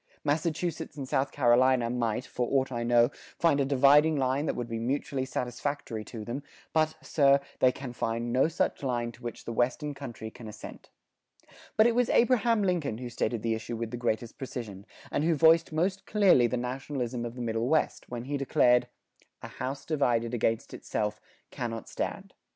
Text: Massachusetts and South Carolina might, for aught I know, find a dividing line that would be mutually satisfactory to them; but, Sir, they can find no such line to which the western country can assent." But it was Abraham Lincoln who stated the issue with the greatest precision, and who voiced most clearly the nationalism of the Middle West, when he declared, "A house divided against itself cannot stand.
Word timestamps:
Massachusetts 0.23 0.97
and 0.97 1.07
South 1.07 1.31
Carolina 1.31 1.87
might, 1.87 2.25
for 2.25 2.47
aught 2.49 2.71
I 2.71 2.81
know, 2.81 3.11
find 3.37 3.59
a 3.59 3.65
dividing 3.65 4.15
line 4.15 4.47
that 4.47 4.55
would 4.55 4.67
be 4.67 4.79
mutually 4.79 5.25
satisfactory 5.25 6.03
to 6.05 6.25
them; 6.25 6.41
but, 6.73 6.95
Sir, 7.03 7.39
they 7.59 7.71
can 7.71 7.93
find 7.93 8.33
no 8.33 8.47
such 8.47 8.81
line 8.81 9.11
to 9.11 9.21
which 9.21 9.45
the 9.45 9.53
western 9.53 9.93
country 9.93 10.31
can 10.31 10.47
assent." 10.47 10.89
But 11.77 11.85
it 11.85 11.93
was 11.93 12.09
Abraham 12.09 12.63
Lincoln 12.63 12.97
who 12.97 13.09
stated 13.11 13.43
the 13.43 13.53
issue 13.53 13.77
with 13.77 13.91
the 13.91 13.95
greatest 13.95 14.39
precision, 14.39 14.87
and 15.11 15.23
who 15.23 15.35
voiced 15.35 15.71
most 15.71 16.07
clearly 16.07 16.47
the 16.47 16.57
nationalism 16.57 17.23
of 17.23 17.35
the 17.35 17.41
Middle 17.43 17.67
West, 17.67 18.09
when 18.09 18.23
he 18.23 18.37
declared, 18.37 18.87
"A 19.43 19.47
house 19.49 19.85
divided 19.85 20.33
against 20.33 20.73
itself 20.73 21.21
cannot 21.51 21.87
stand. 21.87 22.33